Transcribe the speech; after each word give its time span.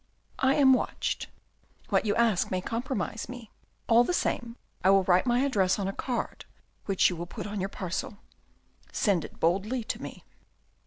"I 0.51 0.55
am 0.55 0.73
watched. 0.73 1.27
What 1.89 2.07
you 2.07 2.15
ask 2.15 2.49
may 2.49 2.59
compromise 2.59 3.29
me. 3.29 3.51
All 3.87 4.03
the 4.03 4.15
same, 4.15 4.55
I 4.83 4.89
will 4.89 5.03
write 5.03 5.27
my 5.27 5.41
address 5.45 5.77
on 5.77 5.87
a 5.87 5.93
card, 5.93 6.45
which 6.87 7.11
you 7.11 7.15
will 7.15 7.27
put 7.27 7.45
on 7.45 7.59
your 7.59 7.69
parcel. 7.69 8.17
Send 8.91 9.23
it 9.23 9.39
boldly 9.39 9.83
to 9.83 10.01
me." 10.01 10.23